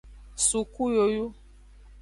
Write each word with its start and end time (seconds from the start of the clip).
Suku 0.47 0.81
yoyu. 0.95 1.25